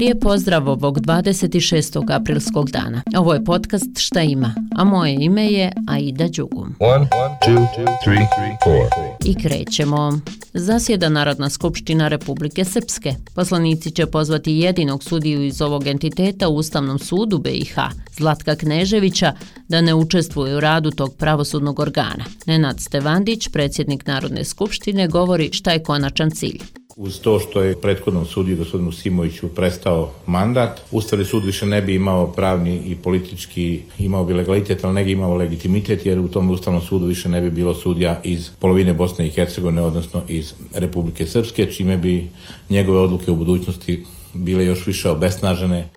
Lijep 0.00 0.20
pozdrav 0.20 0.68
ovog 0.68 0.98
26. 0.98 2.14
aprilskog 2.14 2.70
dana. 2.70 3.02
Ovo 3.16 3.34
je 3.34 3.44
podcast 3.44 3.98
Šta 3.98 4.22
ima, 4.22 4.54
a 4.76 4.84
moje 4.84 5.16
ime 5.20 5.46
je 5.46 5.72
Aida 5.88 6.28
Đugum. 6.28 6.74
One, 6.78 7.08
two, 7.46 7.66
three, 8.04 8.26
I 9.24 9.34
krećemo. 9.42 10.20
Zasjeda 10.54 11.08
Narodna 11.08 11.50
skupština 11.50 12.08
Republike 12.08 12.64
Srpske. 12.64 13.14
Poslanici 13.34 13.90
će 13.90 14.06
pozvati 14.06 14.52
jedinog 14.52 15.04
sudiju 15.04 15.44
iz 15.44 15.62
ovog 15.62 15.86
entiteta 15.86 16.48
u 16.48 16.56
Ustavnom 16.56 16.98
sudu 16.98 17.38
BiH, 17.38 17.74
Zlatka 18.12 18.56
Kneževića, 18.56 19.32
da 19.68 19.80
ne 19.80 19.94
učestvuje 19.94 20.56
u 20.56 20.60
radu 20.60 20.90
tog 20.90 21.14
pravosudnog 21.14 21.78
organa. 21.78 22.24
Nenad 22.46 22.80
Stevandić, 22.80 23.48
predsjednik 23.48 24.06
Narodne 24.06 24.44
skupštine, 24.44 25.08
govori 25.08 25.52
šta 25.52 25.70
je 25.70 25.82
konačan 25.82 26.30
cilj. 26.30 26.79
Uz 27.00 27.20
to 27.20 27.38
što 27.38 27.62
je 27.62 27.80
prethodnom 27.80 28.26
sudiju 28.26 28.56
gospodinu 28.56 28.92
Simoviću 28.92 29.48
prestao 29.48 30.10
mandat, 30.26 30.80
Ustavni 30.90 31.24
sud 31.24 31.44
više 31.44 31.66
ne 31.66 31.82
bi 31.82 31.94
imao 31.94 32.26
pravni 32.32 32.80
i 32.86 32.96
politički, 32.96 33.80
imao 33.98 34.24
bi 34.24 34.34
legalitet, 34.34 34.84
ali 34.84 34.94
ne 34.94 35.04
bi 35.04 35.12
imao 35.12 35.34
legitimitet, 35.34 36.06
jer 36.06 36.18
u 36.18 36.28
tom 36.28 36.50
Ustavnom 36.50 36.82
sudu 36.82 37.06
više 37.06 37.28
ne 37.28 37.40
bi 37.40 37.50
bilo 37.50 37.74
sudija 37.74 38.20
iz 38.24 38.50
polovine 38.58 38.94
Bosne 38.94 39.26
i 39.26 39.30
Hercegovine, 39.30 39.82
odnosno 39.82 40.22
iz 40.28 40.54
Republike 40.74 41.26
Srpske, 41.26 41.72
čime 41.72 41.96
bi 41.96 42.28
njegove 42.70 42.98
odluke 42.98 43.30
u 43.30 43.36
budućnosti 43.36 44.04
bile 44.34 44.64
još 44.64 44.86
više 44.86 45.10
obesnažene. 45.10 45.88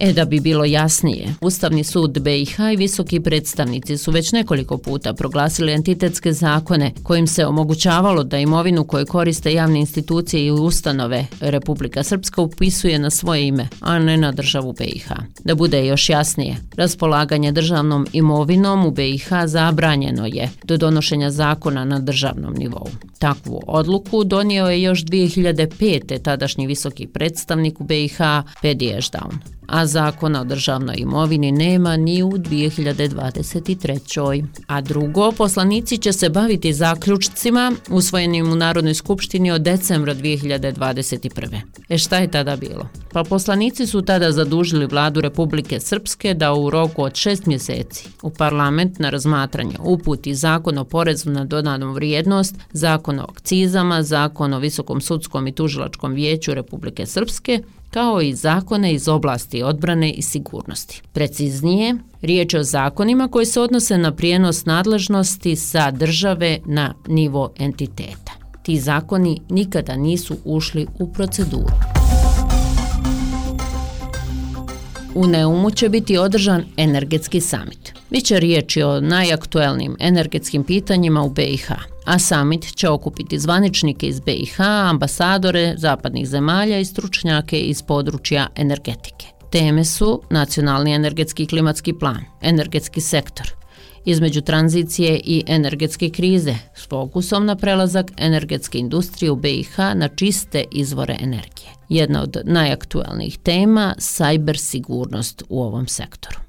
E 0.00 0.12
da 0.12 0.24
bi 0.24 0.40
bilo 0.40 0.64
jasnije, 0.64 1.34
Ustavni 1.40 1.84
sud 1.84 2.20
BiH 2.20 2.58
i 2.72 2.76
visoki 2.76 3.20
predstavnici 3.20 3.98
su 3.98 4.10
već 4.10 4.32
nekoliko 4.32 4.78
puta 4.78 5.14
proglasili 5.14 5.72
entitetske 5.72 6.32
zakone 6.32 6.92
kojim 7.02 7.26
se 7.26 7.46
omogućavalo 7.46 8.24
da 8.24 8.38
imovinu 8.38 8.84
koju 8.84 9.06
koriste 9.06 9.52
javne 9.52 9.80
institucije 9.80 10.46
i 10.46 10.50
ustanove 10.50 11.26
Republika 11.40 12.02
Srpska 12.02 12.42
upisuje 12.42 12.98
na 12.98 13.10
svoje 13.10 13.46
ime, 13.46 13.68
a 13.80 13.98
ne 13.98 14.16
na 14.16 14.32
državu 14.32 14.74
BiH. 14.78 15.08
Da 15.44 15.54
bude 15.54 15.86
još 15.86 16.08
jasnije, 16.08 16.56
raspolaganje 16.76 17.52
državnom 17.52 18.06
imovinom 18.12 18.86
u 18.86 18.90
BiH 18.90 19.28
zabranjeno 19.46 20.26
je 20.26 20.50
do 20.64 20.76
donošenja 20.76 21.30
zakona 21.30 21.84
na 21.84 21.98
državnom 21.98 22.54
nivou. 22.54 22.88
Takvu 23.18 23.60
odluku 23.66 24.24
donio 24.24 24.66
je 24.66 24.82
još 24.82 25.04
2005. 25.04 26.22
tadašnji 26.22 26.66
visoki 26.66 27.06
predstavnik 27.06 27.80
u 27.80 27.84
BiH, 27.84 28.18
Pedi 28.62 28.92
Ešdaun 28.98 29.57
a 29.68 29.86
zakona 29.86 30.40
o 30.40 30.44
državnoj 30.44 30.94
imovini 30.98 31.52
nema 31.52 31.96
ni 31.96 32.22
u 32.22 32.30
2023. 32.30 34.44
A 34.66 34.80
drugo, 34.80 35.32
poslanici 35.32 35.98
će 35.98 36.12
se 36.12 36.28
baviti 36.28 36.72
zaključcima 36.72 37.72
usvojenim 37.90 38.52
u 38.52 38.56
Narodnoj 38.56 38.94
skupštini 38.94 39.50
od 39.50 39.62
decembra 39.62 40.14
2021. 40.14 41.60
E 41.88 41.98
šta 41.98 42.18
je 42.18 42.30
tada 42.30 42.56
bilo? 42.56 42.88
Pa 43.12 43.24
poslanici 43.24 43.86
su 43.86 44.02
tada 44.02 44.32
zadužili 44.32 44.86
vladu 44.86 45.20
Republike 45.20 45.80
Srpske 45.80 46.34
da 46.34 46.54
u 46.54 46.70
roku 46.70 47.02
od 47.02 47.14
šest 47.14 47.46
mjeseci 47.46 48.08
u 48.22 48.30
parlament 48.30 48.98
na 48.98 49.10
razmatranje 49.10 49.74
uputi 49.80 50.34
zakon 50.34 50.78
o 50.78 50.84
porezu 50.84 51.30
na 51.30 51.44
dodanom 51.44 51.94
vrijednost, 51.94 52.56
zakon 52.72 53.20
o 53.20 53.22
akcizama, 53.22 54.02
zakon 54.02 54.54
o 54.54 54.58
Visokom 54.58 55.00
sudskom 55.00 55.46
i 55.46 55.52
tužilačkom 55.52 56.12
vijeću 56.12 56.54
Republike 56.54 57.06
Srpske, 57.06 57.62
kao 57.90 58.20
i 58.20 58.34
zakone 58.34 58.92
iz 58.92 59.08
oblasti 59.08 59.62
odbrane 59.62 60.12
i 60.12 60.22
sigurnosti. 60.22 61.02
Preciznije, 61.12 61.94
riječ 62.22 62.54
je 62.54 62.60
o 62.60 62.62
zakonima 62.62 63.28
koji 63.28 63.46
se 63.46 63.60
odnose 63.60 63.98
na 63.98 64.14
prijenos 64.14 64.64
nadležnosti 64.64 65.56
sa 65.56 65.90
države 65.90 66.58
na 66.66 66.94
nivo 67.08 67.52
entiteta. 67.58 68.32
Ti 68.62 68.80
zakoni 68.80 69.40
nikada 69.48 69.96
nisu 69.96 70.36
ušli 70.44 70.86
u 70.98 71.12
proceduru. 71.12 71.74
U 75.14 75.26
Neumu 75.26 75.70
će 75.70 75.88
biti 75.88 76.18
održan 76.18 76.64
energetski 76.76 77.40
samit. 77.40 77.92
Biće 78.10 78.40
riječi 78.40 78.82
o 78.82 79.00
najaktuelnim 79.00 79.96
energetskim 80.00 80.64
pitanjima 80.64 81.22
u 81.22 81.30
BiH 81.30 81.70
a 82.08 82.18
summit 82.18 82.74
će 82.74 82.88
okupiti 82.88 83.38
zvaničnike 83.38 84.06
iz 84.06 84.20
BiH, 84.20 84.60
ambasadore 84.60 85.74
zapadnih 85.76 86.28
zemalja 86.28 86.78
i 86.78 86.84
stručnjake 86.84 87.60
iz 87.60 87.82
područja 87.82 88.46
energetike. 88.56 89.26
Teme 89.52 89.84
su 89.84 90.22
nacionalni 90.30 90.92
energetski 90.92 91.42
i 91.42 91.46
klimatski 91.46 91.92
plan, 91.92 92.24
energetski 92.42 93.00
sektor, 93.00 93.46
između 94.04 94.40
tranzicije 94.40 95.20
i 95.24 95.44
energetske 95.46 96.10
krize 96.10 96.54
s 96.74 96.88
fokusom 96.88 97.46
na 97.46 97.56
prelazak 97.56 98.12
energetske 98.16 98.78
industrije 98.78 99.30
u 99.30 99.36
BiH 99.36 99.78
na 99.78 100.08
čiste 100.08 100.64
izvore 100.72 101.16
energije. 101.20 101.70
Jedna 101.88 102.22
od 102.22 102.36
najaktuelnijih 102.44 103.38
tema– 103.38 103.94
cyber 104.16 104.56
sigurnost 104.56 105.42
u 105.48 105.62
ovom 105.62 105.86
sektoru. 105.86 106.47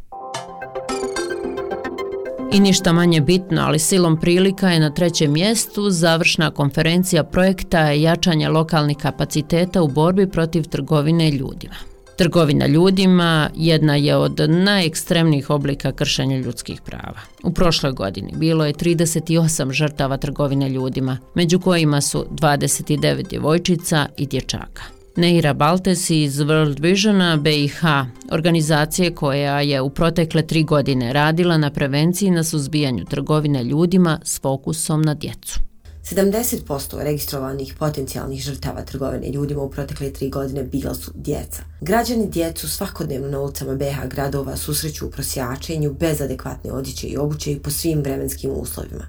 I 2.52 2.60
ništa 2.60 2.94
manje 2.94 3.22
bitno, 3.22 3.62
ali 3.62 3.80
silom 3.80 4.20
prilika 4.20 4.70
je 4.70 4.80
na 4.80 4.90
trećem 4.90 5.34
mjestu 5.34 5.90
završna 5.90 6.52
konferencija 6.52 7.24
projekta 7.24 7.80
jačanja 7.80 8.50
lokalnih 8.50 8.98
kapaciteta 8.98 9.82
u 9.82 9.88
borbi 9.88 10.30
protiv 10.30 10.64
trgovine 10.64 11.32
ljudima. 11.32 11.76
Trgovina 12.18 12.68
ljudima 12.68 13.50
jedna 13.56 13.96
je 13.96 14.16
od 14.16 14.40
najekstremnijih 14.50 15.50
oblika 15.50 15.92
kršenja 15.92 16.38
ljudskih 16.38 16.82
prava. 16.82 17.20
U 17.44 17.52
prošloj 17.52 17.92
godini 17.92 18.34
bilo 18.36 18.66
je 18.66 18.74
38 18.74 19.72
žrtava 19.72 20.18
trgovine 20.18 20.70
ljudima, 20.70 21.18
među 21.36 21.60
kojima 21.60 22.02
su 22.02 22.26
29 22.32 23.30
djevojčica 23.30 24.08
i 24.18 24.28
dječaka. 24.28 24.99
Neira 25.16 25.54
Baltes 25.54 26.10
iz 26.10 26.38
World 26.38 26.82
Visiona 26.82 27.38
BiH, 27.38 27.84
organizacije 28.32 29.16
koja 29.16 29.62
je 29.62 29.82
u 29.82 29.90
protekle 29.90 30.48
tri 30.48 30.64
godine 30.64 31.14
radila 31.14 31.58
na 31.58 31.72
prevenciji 31.72 32.32
na 32.32 32.44
suzbijanju 32.44 33.06
trgovine 33.06 33.64
ljudima 33.64 34.20
s 34.24 34.42
fokusom 34.42 35.02
na 35.02 35.14
djecu. 35.14 35.60
70% 36.04 37.04
registrovanih 37.04 37.74
potencijalnih 37.80 38.42
žrtava 38.42 38.82
trgovine 38.82 39.32
ljudima 39.32 39.62
u 39.62 39.70
protekle 39.70 40.14
tri 40.14 40.30
godine 40.30 40.64
bila 40.64 40.96
su 40.96 41.12
djeca. 41.16 41.64
Građani 41.82 42.30
djecu 42.30 42.70
svakodnevno 42.70 43.28
na 43.28 43.40
ulicama 43.40 43.76
BH 43.76 44.08
gradova 44.08 44.56
susreću 44.58 45.08
u 45.08 45.12
prosjačenju 45.12 45.94
bez 46.00 46.22
adekvatne 46.22 46.72
odjeće 46.72 47.08
i 47.08 47.18
obuće 47.18 47.52
i 47.52 47.60
po 47.60 47.70
svim 47.70 48.02
vremenskim 48.02 48.52
uslovima, 48.52 49.06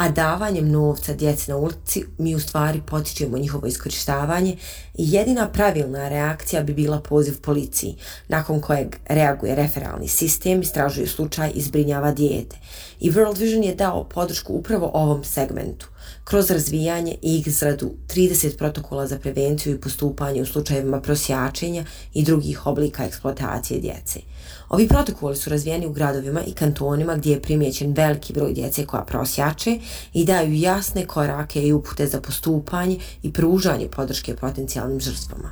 a 0.00 0.08
davanjem 0.08 0.70
novca 0.70 1.14
djeci 1.14 1.50
na 1.50 1.56
ulici 1.56 2.04
mi 2.18 2.34
u 2.34 2.40
stvari 2.40 2.82
potičemo 2.86 3.38
njihovo 3.38 3.66
iskorištavanje 3.66 4.56
i 4.94 5.12
jedina 5.12 5.48
pravilna 5.48 6.08
reakcija 6.08 6.62
bi 6.62 6.74
bila 6.74 7.00
poziv 7.00 7.40
policiji, 7.40 7.96
nakon 8.28 8.60
kojeg 8.60 8.96
reaguje 9.08 9.54
referalni 9.54 10.08
sistem, 10.08 10.60
istražuje 10.60 11.06
slučaj 11.06 11.50
i 11.54 11.62
zbrinjava 11.62 12.12
dijete. 12.12 12.56
I 13.00 13.10
World 13.10 13.38
Vision 13.38 13.64
je 13.64 13.74
dao 13.74 14.04
podršku 14.04 14.52
upravo 14.52 14.90
ovom 14.94 15.24
segmentu, 15.24 15.86
kroz 16.24 16.50
razvijanje 16.50 17.16
i 17.22 17.42
izradu 17.46 17.90
30 18.08 18.56
protokola 18.56 19.06
za 19.06 19.18
prevenciju 19.18 19.74
i 19.74 19.80
postupanje 19.80 20.42
u 20.42 20.46
slučajevima 20.46 21.00
prosjačenja 21.00 21.84
i 22.14 22.24
drugih 22.24 22.66
oblika 22.66 23.04
eksploatacije 23.04 23.80
djece. 23.80 24.20
Ovi 24.70 24.88
protokoli 24.88 25.36
su 25.36 25.50
razvijeni 25.50 25.86
u 25.86 25.92
gradovima 25.92 26.40
i 26.46 26.52
kantonima 26.52 27.16
gdje 27.16 27.32
je 27.32 27.42
primjećen 27.42 27.92
veliki 27.92 28.32
broj 28.32 28.52
djece 28.52 28.86
koja 28.86 29.02
prosjače 29.02 29.78
i 30.12 30.24
daju 30.24 30.54
jasne 30.54 31.06
korake 31.06 31.62
i 31.62 31.72
upute 31.72 32.06
za 32.06 32.20
postupanje 32.20 32.96
i 33.22 33.32
pružanje 33.32 33.88
podrške 33.96 34.36
potencijalnim 34.36 35.00
žrstvama. 35.00 35.50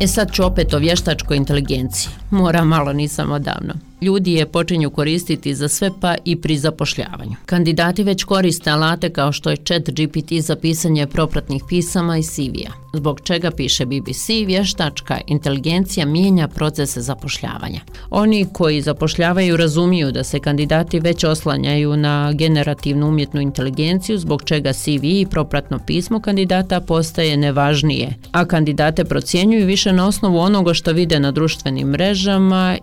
E 0.00 0.06
sad 0.06 0.32
ću 0.32 0.44
opet 0.44 0.74
o 0.74 0.78
vještačkoj 0.78 1.36
inteligenciji. 1.36 2.12
Mora 2.30 2.64
malo 2.64 2.92
nisam 2.92 3.32
odavno 3.32 3.74
ljudi 4.02 4.32
je 4.32 4.46
počinju 4.46 4.90
koristiti 4.90 5.54
za 5.54 5.68
sve 5.68 5.90
pa 6.00 6.14
i 6.24 6.36
pri 6.36 6.58
zapošljavanju. 6.58 7.36
Kandidati 7.46 8.02
već 8.02 8.24
koriste 8.24 8.70
alate 8.70 9.10
kao 9.10 9.32
što 9.32 9.50
je 9.50 9.56
chat 9.56 9.90
GPT 9.90 10.32
za 10.40 10.56
pisanje 10.56 11.06
propratnih 11.06 11.62
pisama 11.68 12.18
i 12.18 12.22
CV-a. 12.22 12.72
Zbog 12.94 13.20
čega 13.20 13.50
piše 13.50 13.86
BBC, 13.86 14.28
vještačka 14.46 15.20
inteligencija 15.26 16.06
mijenja 16.06 16.48
procese 16.48 17.00
zapošljavanja. 17.00 17.80
Oni 18.10 18.46
koji 18.52 18.82
zapošljavaju 18.82 19.56
razumiju 19.56 20.12
da 20.12 20.24
se 20.24 20.40
kandidati 20.40 21.00
već 21.00 21.24
oslanjaju 21.24 21.96
na 21.96 22.32
generativnu 22.32 23.08
umjetnu 23.08 23.40
inteligenciju, 23.40 24.18
zbog 24.18 24.42
čega 24.42 24.72
CV 24.72 25.04
i 25.04 25.26
propratno 25.30 25.78
pismo 25.86 26.20
kandidata 26.20 26.80
postaje 26.80 27.36
nevažnije, 27.36 28.14
a 28.32 28.44
kandidate 28.44 29.04
procjenjuju 29.04 29.66
više 29.66 29.92
na 29.92 30.06
osnovu 30.06 30.38
onoga 30.38 30.74
što 30.74 30.92
vide 30.92 31.20
na 31.20 31.30
društvenim 31.30 31.88
mrežama 31.88 32.19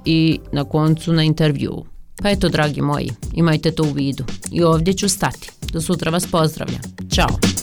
i 0.06 0.40
na 0.52 0.64
koncu 0.64 1.14
na 1.14 1.24
intervju. 1.24 1.86
Pa 2.24 2.30
eto, 2.30 2.50
dragi 2.50 2.82
moji, 2.82 3.10
imajte 3.34 3.72
to 3.72 3.84
u 3.84 3.92
vidu. 3.92 4.24
I 4.52 4.64
ovdje 4.64 4.94
ću 4.94 5.10
stati. 5.10 5.52
Do 5.74 5.82
sutra 5.82 6.12
vas 6.12 6.26
pozdravljam. 6.32 6.82
Ćao! 7.12 7.57